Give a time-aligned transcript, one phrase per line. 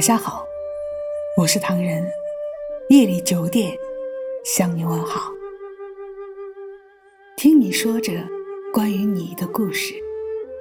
[0.00, 0.46] 晚上好，
[1.36, 2.10] 我是唐人。
[2.88, 3.76] 夜里九点
[4.42, 5.30] 向你问好。
[7.36, 8.26] 听你说着
[8.72, 9.92] 关于你的故事，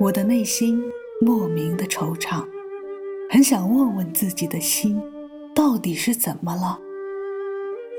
[0.00, 0.82] 我的内心
[1.20, 2.44] 莫名的惆怅，
[3.30, 5.00] 很想问问自己的心，
[5.54, 6.76] 到底是怎么了？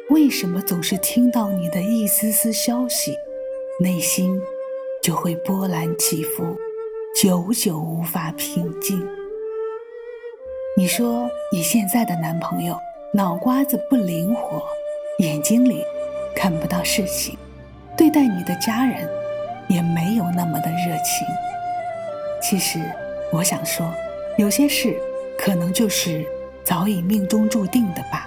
[0.09, 3.15] 为什么总是听到你的一丝丝消息，
[3.79, 4.37] 内心
[5.01, 6.57] 就会波澜起伏，
[7.15, 9.01] 久久无法平静？
[10.79, 12.79] 你说你现在的男朋友
[13.13, 14.63] 脑瓜子不灵活，
[15.17, 15.83] 眼睛里
[16.33, 17.37] 看不到事情，
[17.97, 19.05] 对待你的家人
[19.67, 21.27] 也没有那么的热情。
[22.41, 22.79] 其实
[23.29, 23.85] 我想说，
[24.37, 24.97] 有些事
[25.37, 26.25] 可能就是
[26.63, 28.25] 早已命中注定的吧。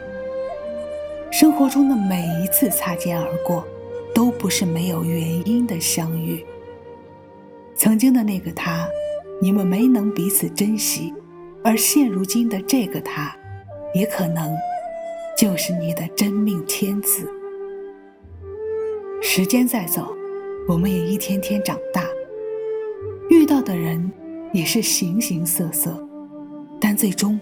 [1.30, 3.66] 生活中的每一次擦肩而过，
[4.14, 6.44] 都不是没有原因的相遇。
[7.74, 8.86] 曾经的那个他，
[9.40, 11.14] 你们没能彼此珍惜。
[11.64, 13.34] 而现如今的这个他，
[13.94, 14.56] 也可能
[15.36, 17.30] 就是你的真命天子。
[19.22, 20.12] 时间在走，
[20.68, 22.04] 我们也一天天长大，
[23.30, 24.10] 遇到的人
[24.52, 25.96] 也是形形色色，
[26.80, 27.38] 但最终，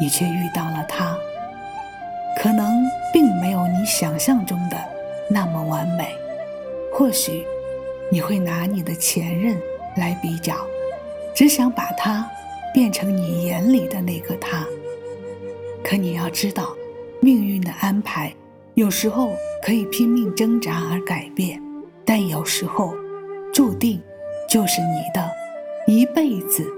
[0.00, 1.16] 你却遇到了他。
[2.42, 4.76] 可能并没有你想象中的
[5.30, 6.08] 那么完美，
[6.92, 7.46] 或许
[8.10, 9.56] 你会拿你的前任
[9.96, 10.54] 来比较，
[11.32, 12.28] 只想把他。
[12.76, 14.66] 变成你眼里的那个他，
[15.82, 16.76] 可你要知道，
[17.20, 18.30] 命运的安排
[18.74, 19.32] 有时候
[19.64, 21.58] 可以拼命挣扎而改变，
[22.04, 22.94] 但有时候
[23.50, 23.98] 注定
[24.46, 25.26] 就是你的，
[25.86, 26.70] 一辈子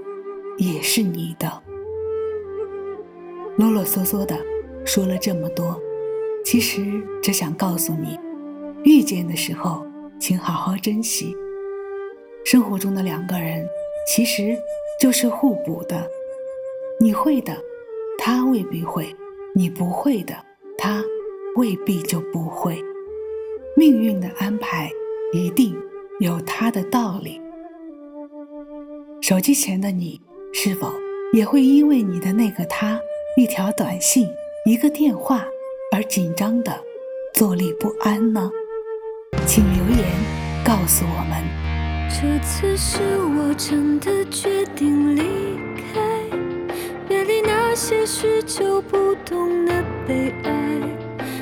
[0.57, 1.51] 也是你的。
[3.57, 4.37] 啰啰嗦嗦的
[4.85, 5.77] 说了这么多，
[6.45, 6.81] 其实
[7.21, 8.17] 只想告诉你，
[8.85, 9.85] 遇见的时候
[10.17, 11.35] 请好好珍惜。
[12.45, 13.67] 生活中的两个人，
[14.07, 14.57] 其实。
[14.99, 16.05] 就是互补的，
[16.99, 17.55] 你会的，
[18.17, 19.05] 他未必会；
[19.55, 20.35] 你不会的，
[20.77, 21.01] 他
[21.55, 22.83] 未必就不会。
[23.77, 24.91] 命运的安排
[25.31, 25.73] 一定
[26.19, 27.39] 有它的道理。
[29.21, 30.19] 手机前的你，
[30.51, 30.91] 是否
[31.31, 32.99] 也会因为你的那个他
[33.37, 34.27] 一条短信、
[34.65, 35.45] 一个电话
[35.95, 36.77] 而紧张的
[37.33, 38.51] 坐立不安呢？
[39.47, 40.05] 请留言
[40.65, 41.68] 告诉我们。
[42.11, 45.21] 这次是我真的决定离
[45.93, 46.01] 开，
[47.07, 50.81] 别离那些许久不懂的悲哀，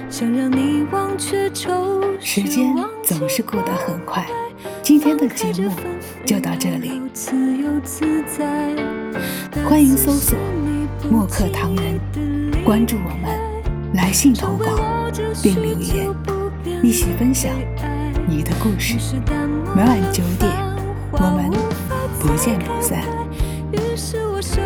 [0.10, 4.28] 想让你忘却愁时间总是过得很快，
[4.84, 5.72] 今天的节目
[6.26, 7.02] 就到这里。
[9.68, 10.38] 欢迎搜索
[11.10, 12.00] “墨客唐人”，
[12.64, 14.78] 关注我们，来信投稿
[15.42, 16.14] 并留言，
[16.84, 17.52] 一起分享。
[18.30, 18.98] 你的故事，
[19.74, 20.52] 每晚九点，
[21.12, 21.50] 我们
[22.20, 23.02] 不见不散。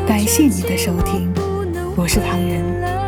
[0.07, 1.31] 感谢你的收听，
[1.95, 3.00] 我是唐人。